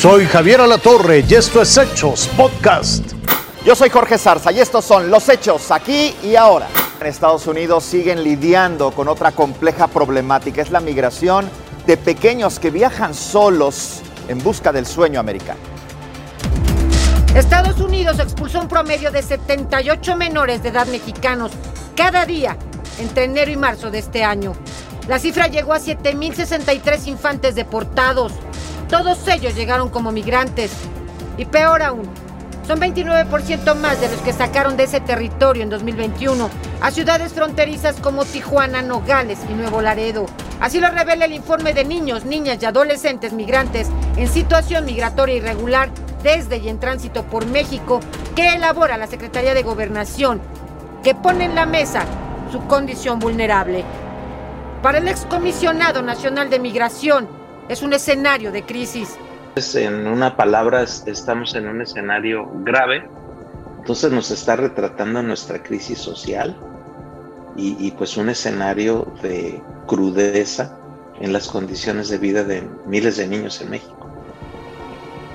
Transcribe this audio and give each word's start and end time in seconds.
Soy 0.00 0.24
Javier 0.24 0.62
Alatorre 0.62 1.22
y 1.28 1.34
esto 1.34 1.60
es 1.60 1.76
Hechos 1.76 2.26
Podcast. 2.28 3.04
Yo 3.66 3.76
soy 3.76 3.90
Jorge 3.90 4.16
Zarza 4.16 4.50
y 4.50 4.58
estos 4.58 4.82
son 4.82 5.10
los 5.10 5.28
hechos 5.28 5.70
aquí 5.70 6.16
y 6.22 6.36
ahora. 6.36 6.68
En 6.98 7.06
Estados 7.06 7.46
Unidos 7.46 7.84
siguen 7.84 8.24
lidiando 8.24 8.92
con 8.92 9.08
otra 9.08 9.32
compleja 9.32 9.88
problemática, 9.88 10.62
es 10.62 10.70
la 10.70 10.80
migración 10.80 11.50
de 11.86 11.98
pequeños 11.98 12.58
que 12.58 12.70
viajan 12.70 13.12
solos 13.12 14.00
en 14.28 14.42
busca 14.42 14.72
del 14.72 14.86
sueño 14.86 15.20
americano. 15.20 15.60
Estados 17.34 17.78
Unidos 17.78 18.18
expulsó 18.20 18.58
un 18.58 18.68
promedio 18.68 19.10
de 19.10 19.22
78 19.22 20.16
menores 20.16 20.62
de 20.62 20.70
edad 20.70 20.86
mexicanos 20.86 21.52
cada 21.94 22.24
día 22.24 22.56
entre 22.98 23.24
enero 23.24 23.50
y 23.50 23.56
marzo 23.58 23.90
de 23.90 23.98
este 23.98 24.24
año. 24.24 24.54
La 25.08 25.18
cifra 25.18 25.48
llegó 25.48 25.74
a 25.74 25.78
7.063 25.78 27.06
infantes 27.06 27.54
deportados. 27.54 28.32
Todos 28.90 29.26
ellos 29.28 29.54
llegaron 29.54 29.88
como 29.88 30.10
migrantes. 30.10 30.72
Y 31.36 31.44
peor 31.44 31.80
aún, 31.80 32.10
son 32.66 32.80
29% 32.80 33.74
más 33.76 34.00
de 34.00 34.08
los 34.08 34.20
que 34.20 34.32
sacaron 34.32 34.76
de 34.76 34.84
ese 34.84 35.00
territorio 35.00 35.62
en 35.62 35.70
2021 35.70 36.50
a 36.80 36.90
ciudades 36.90 37.32
fronterizas 37.32 37.96
como 38.00 38.24
Tijuana, 38.24 38.82
Nogales 38.82 39.38
y 39.48 39.54
Nuevo 39.54 39.80
Laredo. 39.80 40.26
Así 40.60 40.80
lo 40.80 40.90
revela 40.90 41.24
el 41.24 41.32
informe 41.32 41.72
de 41.72 41.84
niños, 41.84 42.24
niñas 42.24 42.58
y 42.60 42.66
adolescentes 42.66 43.32
migrantes 43.32 43.88
en 44.16 44.28
situación 44.28 44.84
migratoria 44.84 45.36
irregular 45.36 45.90
desde 46.22 46.58
y 46.58 46.68
en 46.68 46.80
tránsito 46.80 47.22
por 47.24 47.46
México 47.46 48.00
que 48.34 48.54
elabora 48.54 48.98
la 48.98 49.06
Secretaría 49.06 49.54
de 49.54 49.62
Gobernación, 49.62 50.40
que 51.02 51.14
pone 51.14 51.44
en 51.44 51.54
la 51.54 51.64
mesa 51.64 52.04
su 52.50 52.60
condición 52.66 53.20
vulnerable. 53.20 53.84
Para 54.82 54.98
el 54.98 55.08
excomisionado 55.08 56.02
nacional 56.02 56.50
de 56.50 56.58
migración, 56.58 57.39
es 57.70 57.82
un 57.82 57.92
escenario 57.92 58.50
de 58.50 58.64
crisis. 58.64 59.16
En 59.74 60.08
una 60.08 60.36
palabra, 60.36 60.82
estamos 60.82 61.54
en 61.54 61.68
un 61.68 61.80
escenario 61.80 62.50
grave, 62.64 63.08
entonces 63.78 64.10
nos 64.10 64.32
está 64.32 64.56
retratando 64.56 65.22
nuestra 65.22 65.62
crisis 65.62 65.98
social 65.98 66.56
y, 67.56 67.76
y 67.78 67.92
pues 67.92 68.16
un 68.16 68.28
escenario 68.28 69.06
de 69.22 69.62
crudeza 69.86 70.76
en 71.20 71.32
las 71.32 71.46
condiciones 71.46 72.08
de 72.08 72.18
vida 72.18 72.42
de 72.42 72.68
miles 72.86 73.16
de 73.16 73.28
niños 73.28 73.60
en 73.60 73.70
México. 73.70 74.10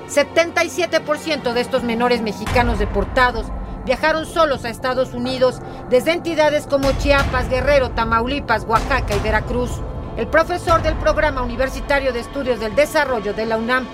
77% 0.08 1.54
de 1.54 1.60
estos 1.60 1.84
menores 1.84 2.20
mexicanos 2.20 2.78
deportados 2.78 3.46
viajaron 3.86 4.26
solos 4.26 4.66
a 4.66 4.68
Estados 4.68 5.14
Unidos 5.14 5.62
desde 5.88 6.12
entidades 6.12 6.66
como 6.66 6.92
Chiapas, 6.98 7.48
Guerrero, 7.48 7.92
Tamaulipas, 7.92 8.64
Oaxaca 8.64 9.16
y 9.16 9.20
Veracruz. 9.20 9.70
El 10.16 10.28
profesor 10.28 10.82
del 10.82 10.94
Programa 10.94 11.42
Universitario 11.42 12.10
de 12.10 12.20
Estudios 12.20 12.58
del 12.58 12.74
Desarrollo 12.74 13.34
de 13.34 13.44
la 13.44 13.58
UNAM 13.58 13.86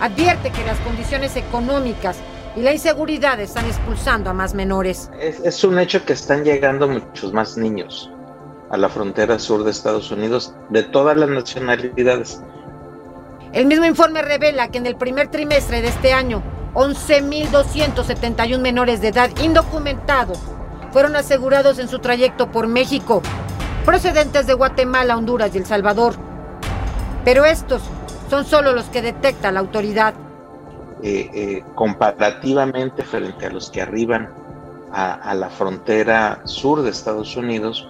advierte 0.00 0.50
que 0.50 0.64
las 0.64 0.76
condiciones 0.80 1.36
económicas 1.36 2.18
y 2.56 2.62
la 2.62 2.72
inseguridad 2.72 3.38
están 3.38 3.64
expulsando 3.66 4.28
a 4.30 4.32
más 4.32 4.54
menores. 4.54 5.08
Es, 5.20 5.38
es, 5.38 5.62
un 5.62 5.78
hecho 5.78 6.04
que 6.04 6.14
están 6.14 6.42
llegando 6.42 6.88
muchos 6.88 7.32
más 7.32 7.56
niños 7.56 8.10
a 8.70 8.76
la 8.76 8.88
frontera 8.88 9.38
sur 9.38 9.62
de 9.62 9.70
Estados 9.70 10.10
Unidos 10.10 10.52
de 10.70 10.82
todas 10.82 11.16
las 11.16 11.28
nacionalidades. 11.28 12.42
El 13.52 13.66
mismo 13.66 13.84
informe 13.84 14.22
revela 14.22 14.68
que 14.68 14.78
en 14.78 14.86
el 14.86 14.96
primer 14.96 15.28
trimestre 15.28 15.80
de 15.80 15.88
este 15.88 16.12
año 16.12 16.42
11.271 16.74 18.58
menores 18.58 19.00
de 19.00 19.08
edad 19.08 19.30
indocumentados 19.40 20.38
fueron 20.92 21.14
asegurados 21.14 21.78
en 21.78 21.88
su 21.88 22.00
trayecto 22.00 22.50
por 22.50 22.66
México, 22.66 23.22
procedentes 23.88 24.46
de 24.46 24.52
Guatemala, 24.52 25.16
Honduras 25.16 25.54
y 25.54 25.58
El 25.58 25.64
Salvador. 25.64 26.12
Pero 27.24 27.46
estos 27.46 27.80
son 28.28 28.44
solo 28.44 28.74
los 28.74 28.84
que 28.90 29.00
detecta 29.00 29.50
la 29.50 29.60
autoridad. 29.60 30.12
Eh, 31.02 31.30
eh, 31.32 31.64
comparativamente 31.74 33.02
frente 33.02 33.46
a 33.46 33.50
los 33.50 33.70
que 33.70 33.80
arriban 33.80 34.28
a, 34.92 35.34
la 35.34 35.48
frontera 35.48 36.42
sur 36.44 36.82
de 36.82 36.90
Estados 36.90 37.34
Unidos, 37.34 37.88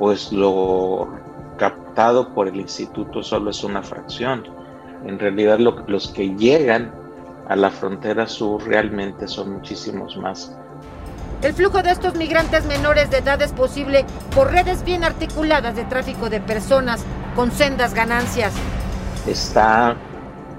pues 0.00 0.32
lo 0.32 1.08
captado 1.56 2.34
por 2.34 2.48
el 2.48 2.56
instituto 2.56 3.22
solo 3.22 3.52
es 3.52 3.62
una 3.62 3.84
fracción. 3.84 4.48
En 5.06 5.20
realidad 5.20 5.60
lo, 5.60 5.84
los 5.86 6.08
que 6.08 6.34
llegan 6.34 6.90
a 7.48 7.54
la 7.54 7.70
frontera 7.70 8.26
sur 8.26 8.66
realmente 8.66 9.28
son 9.28 9.52
muchísimos 9.52 10.16
más. 10.16 10.56
El 11.42 11.54
flujo 11.54 11.82
de 11.82 11.90
estos 11.90 12.16
migrantes 12.16 12.66
menores 12.66 13.10
de 13.10 13.18
edad 13.18 13.40
es 13.40 13.52
posible 13.52 14.04
por 14.34 14.52
redes 14.52 14.84
bien 14.84 15.04
articuladas 15.04 15.74
de 15.74 15.84
tráfico 15.84 16.28
de 16.28 16.38
personas 16.38 17.02
con 17.34 17.50
sendas 17.50 17.94
ganancias. 17.94 18.52
Está 19.26 19.96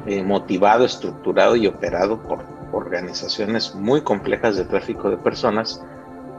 eh, 0.07 0.23
motivado, 0.23 0.83
estructurado 0.83 1.55
y 1.55 1.67
operado 1.67 2.19
por 2.23 2.43
organizaciones 2.71 3.75
muy 3.75 4.01
complejas 4.01 4.55
de 4.55 4.65
tráfico 4.65 5.11
de 5.11 5.17
personas 5.17 5.83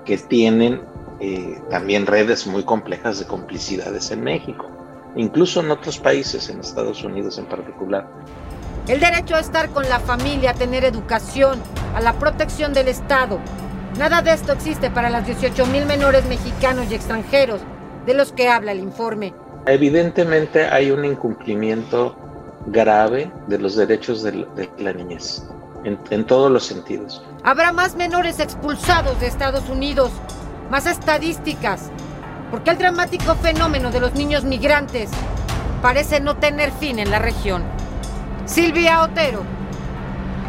que 0.05 0.19
tienen 0.19 0.83
eh, 1.21 1.61
también 1.71 2.07
redes 2.07 2.49
muy 2.49 2.65
complejas 2.65 3.21
de 3.21 3.27
complicidades 3.27 4.11
en 4.11 4.25
México, 4.25 4.67
incluso 5.15 5.61
en 5.61 5.71
otros 5.71 6.01
países, 6.01 6.49
en 6.49 6.59
Estados 6.59 7.05
Unidos 7.05 7.39
en 7.39 7.45
particular. 7.47 8.09
El 8.89 8.99
derecho 8.99 9.37
a 9.37 9.41
estar 9.41 9.69
con 9.71 9.89
la 9.89 10.01
familia, 10.01 10.51
a 10.51 10.55
tener 10.55 10.85
educación, 10.85 11.61
a 11.95 12.01
la 12.01 12.15
protección 12.15 12.73
del 12.73 12.89
Estado. 12.89 13.39
Nada 13.99 14.23
de 14.23 14.33
esto 14.33 14.53
existe 14.53 14.91
para 14.91 15.11
las 15.11 15.27
18 15.27 15.67
mil 15.67 15.85
menores 15.85 16.25
mexicanos 16.27 16.87
y 16.91 16.95
extranjeros 16.95 17.61
de 18.07 18.15
los 18.15 18.33
que 18.33 18.49
habla 18.49 18.73
el 18.73 18.81
informe. 18.81 19.35
Evidentemente 19.67 20.67
hay 20.67 20.91
un 20.91 21.05
incumplimiento 21.05 22.17
grave 22.67 23.31
de 23.49 23.59
los 23.59 23.77
derechos 23.77 24.23
de, 24.23 24.47
de 24.57 24.71
la 24.79 24.93
niñez, 24.93 25.45
en, 25.85 25.99
en 26.11 26.25
todos 26.25 26.51
los 26.51 26.65
sentidos. 26.65 27.23
Habrá 27.45 27.73
más 27.73 27.95
menores 27.95 28.41
expulsados 28.41 29.21
de 29.21 29.27
Estados 29.27 29.69
Unidos, 29.69 30.11
más 30.71 30.87
estadísticas, 30.87 31.91
porque 32.51 32.71
el 32.71 32.79
dramático 32.79 33.35
fenómeno 33.37 33.91
de 33.91 34.01
los 34.01 34.15
niños 34.15 34.45
migrantes 34.45 35.11
parece 35.83 36.21
no 36.21 36.37
tener 36.37 36.73
fin 36.73 36.99
en 36.99 37.11
la 37.11 37.19
región. 37.19 37.63
Silvia 38.47 39.03
Otero, 39.03 39.43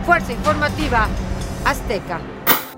Fuerza 0.05 0.31
Informativa 0.31 1.07
Azteca. 1.65 2.19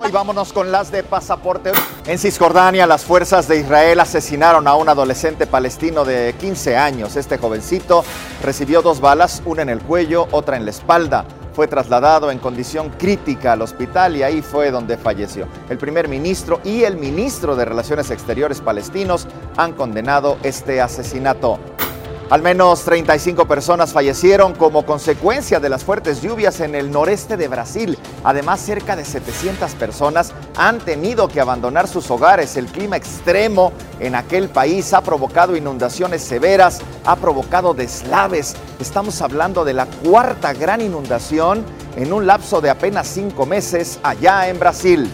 Y 0.08 0.12
vámonos 0.12 0.52
con 0.52 0.70
las 0.70 0.92
de 0.92 1.02
pasaporte. 1.02 1.72
En 2.06 2.18
Cisjordania, 2.18 2.86
las 2.86 3.04
fuerzas 3.04 3.48
de 3.48 3.58
Israel 3.58 3.98
asesinaron 3.98 4.68
a 4.68 4.74
un 4.74 4.88
adolescente 4.88 5.46
palestino 5.46 6.04
de 6.04 6.34
15 6.38 6.76
años. 6.76 7.16
Este 7.16 7.38
jovencito 7.38 8.04
recibió 8.42 8.82
dos 8.82 9.00
balas, 9.00 9.42
una 9.46 9.62
en 9.62 9.68
el 9.68 9.80
cuello, 9.80 10.28
otra 10.30 10.56
en 10.56 10.64
la 10.64 10.70
espalda. 10.70 11.24
Fue 11.54 11.66
trasladado 11.66 12.30
en 12.30 12.38
condición 12.38 12.90
crítica 12.90 13.52
al 13.52 13.62
hospital 13.62 14.14
y 14.16 14.22
ahí 14.22 14.42
fue 14.42 14.70
donde 14.70 14.96
falleció. 14.96 15.48
El 15.70 15.78
primer 15.78 16.06
ministro 16.06 16.60
y 16.62 16.84
el 16.84 16.96
ministro 16.96 17.56
de 17.56 17.64
Relaciones 17.64 18.10
Exteriores 18.10 18.60
palestinos 18.60 19.26
han 19.56 19.72
condenado 19.72 20.36
este 20.42 20.80
asesinato. 20.80 21.58
Al 22.28 22.42
menos 22.42 22.82
35 22.82 23.46
personas 23.46 23.92
fallecieron 23.92 24.52
como 24.52 24.84
consecuencia 24.84 25.60
de 25.60 25.68
las 25.68 25.84
fuertes 25.84 26.22
lluvias 26.22 26.58
en 26.58 26.74
el 26.74 26.90
noreste 26.90 27.36
de 27.36 27.46
Brasil. 27.46 27.96
Además, 28.24 28.58
cerca 28.58 28.96
de 28.96 29.04
700 29.04 29.72
personas 29.74 30.32
han 30.56 30.80
tenido 30.80 31.28
que 31.28 31.40
abandonar 31.40 31.86
sus 31.86 32.10
hogares. 32.10 32.56
El 32.56 32.66
clima 32.66 32.96
extremo 32.96 33.72
en 34.00 34.16
aquel 34.16 34.48
país 34.48 34.92
ha 34.92 35.02
provocado 35.02 35.56
inundaciones 35.56 36.20
severas, 36.20 36.80
ha 37.04 37.14
provocado 37.14 37.74
deslaves. 37.74 38.56
Estamos 38.80 39.22
hablando 39.22 39.64
de 39.64 39.74
la 39.74 39.86
cuarta 39.86 40.52
gran 40.52 40.80
inundación 40.80 41.64
en 41.94 42.12
un 42.12 42.26
lapso 42.26 42.60
de 42.60 42.70
apenas 42.70 43.06
cinco 43.06 43.46
meses 43.46 44.00
allá 44.02 44.48
en 44.48 44.58
Brasil. 44.58 45.08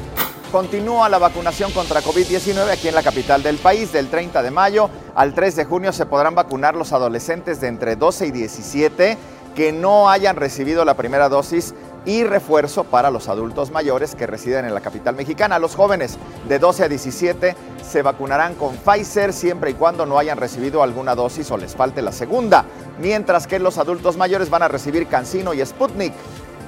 Continúa 0.50 1.08
la 1.08 1.18
vacunación 1.18 1.72
contra 1.72 2.02
COVID-19 2.02 2.70
aquí 2.70 2.88
en 2.88 2.94
la 2.94 3.02
capital 3.02 3.42
del 3.42 3.56
país. 3.56 3.92
Del 3.92 4.08
30 4.08 4.42
de 4.42 4.50
mayo 4.50 4.90
al 5.14 5.34
3 5.34 5.56
de 5.56 5.64
junio 5.64 5.92
se 5.92 6.06
podrán 6.06 6.34
vacunar 6.34 6.74
los 6.74 6.92
adolescentes 6.92 7.60
de 7.60 7.68
entre 7.68 7.96
12 7.96 8.26
y 8.26 8.30
17 8.30 9.18
que 9.54 9.72
no 9.72 10.08
hayan 10.08 10.36
recibido 10.36 10.84
la 10.84 10.94
primera 10.94 11.28
dosis 11.28 11.74
y 12.04 12.25
refuerzo 12.25 12.84
para 12.84 13.10
los 13.10 13.28
adultos 13.28 13.70
mayores 13.70 14.14
que 14.14 14.26
residen 14.26 14.64
en 14.64 14.75
la 14.75 14.81
capital 14.81 15.14
mexicana. 15.14 15.58
Los 15.58 15.76
jóvenes 15.76 16.19
de 16.48 16.58
12 16.58 16.84
a 16.84 16.88
17 16.88 17.56
se 17.84 18.02
vacunarán 18.02 18.54
con 18.54 18.76
Pfizer 18.76 19.32
siempre 19.32 19.70
y 19.70 19.75
cuando 19.75 20.06
no 20.06 20.19
hayan 20.19 20.38
recibido 20.38 20.82
alguna 20.82 21.14
dosis 21.14 21.50
o 21.50 21.58
les 21.58 21.76
falte 21.76 22.02
la 22.02 22.12
segunda, 22.12 22.64
mientras 22.98 23.46
que 23.46 23.58
los 23.58 23.78
adultos 23.78 24.16
mayores 24.16 24.50
van 24.50 24.62
a 24.62 24.69
recibir 24.69 25.06
Cancino 25.06 25.54
y 25.54 25.64
Sputnik. 25.64 26.14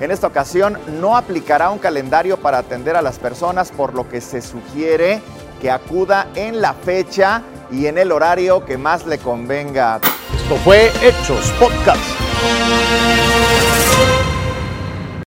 En 0.01 0.11
esta 0.11 0.27
ocasión 0.27 0.79
no 1.01 1.17
aplicará 1.17 1.71
un 1.71 1.79
calendario 1.79 2.37
para 2.37 2.59
atender 2.59 2.97
a 2.97 3.03
las 3.03 3.19
personas, 3.19 3.71
por 3.71 3.95
lo 3.95 4.09
que 4.09 4.21
se 4.21 4.43
sugiere 4.43 5.23
que 5.61 5.71
acuda 5.71 6.27
en 6.35 6.61
la 6.61 6.75
fecha 6.75 7.43
y 7.71 7.87
en 7.87 7.99
el 7.99 8.13
horario 8.13 8.65
que 8.65 8.79
más 8.79 9.07
le 9.07 9.19
convenga. 9.19 10.01
Esto 10.37 10.57
fue 10.57 10.93
Hechos 11.03 11.51
Podcast. 11.59 12.01